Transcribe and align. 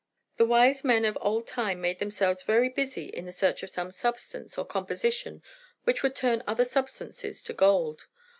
"The 0.37 0.47
wise 0.47 0.83
men 0.83 1.05
of 1.05 1.15
old 1.21 1.45
time 1.45 1.79
made 1.79 1.99
themselves 1.99 2.41
very 2.41 2.69
busy 2.69 3.09
in 3.09 3.27
the 3.27 3.31
search 3.31 3.59
for 3.59 3.67
some 3.67 3.91
substance, 3.91 4.57
or 4.57 4.65
composition, 4.65 5.43
which 5.83 6.01
would 6.01 6.15
turn 6.15 6.43
other 6.47 6.65
substances 6.65 7.43
to 7.43 7.53
gold. 7.53 8.07